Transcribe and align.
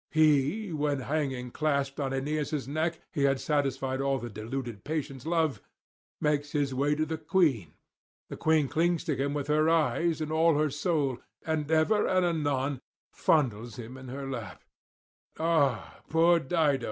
He, 0.09 0.73
when 0.73 1.01
hanging 1.01 1.51
clasped 1.51 1.99
on 1.99 2.11
Aeneas' 2.11 2.67
neck 2.67 3.01
he 3.13 3.21
had 3.25 3.39
satisfied 3.39 4.01
all 4.01 4.17
the 4.17 4.31
deluded 4.31 4.83
parent's 4.83 5.27
love, 5.27 5.61
makes 6.19 6.53
his 6.53 6.73
way 6.73 6.95
to 6.95 7.05
the 7.05 7.19
queen; 7.19 7.75
the 8.27 8.35
queen 8.35 8.67
clings 8.67 9.03
to 9.03 9.15
him 9.15 9.35
with 9.35 9.45
her 9.45 9.69
eyes 9.69 10.19
and 10.19 10.31
all 10.31 10.55
her 10.57 10.71
soul, 10.71 11.19
and 11.45 11.69
ever 11.69 12.07
and 12.07 12.25
anon 12.25 12.81
fondles 13.13 13.75
him 13.75 13.95
in 13.95 14.07
her 14.07 14.27
lap, 14.27 14.63
ah, 15.39 15.99
poor 16.09 16.39
Dido! 16.39 16.79